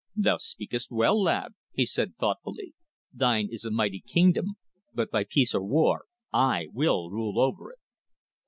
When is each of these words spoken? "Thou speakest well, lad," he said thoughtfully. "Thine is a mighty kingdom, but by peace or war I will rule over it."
"Thou 0.15 0.37
speakest 0.37 0.89
well, 0.91 1.21
lad," 1.21 1.53
he 1.73 1.85
said 1.85 2.15
thoughtfully. 2.17 2.73
"Thine 3.13 3.49
is 3.51 3.65
a 3.65 3.69
mighty 3.69 3.99
kingdom, 3.99 4.55
but 4.95 5.11
by 5.11 5.23
peace 5.29 5.53
or 5.53 5.61
war 5.63 6.05
I 6.33 6.65
will 6.73 7.11
rule 7.11 7.39
over 7.39 7.69
it." 7.69 7.77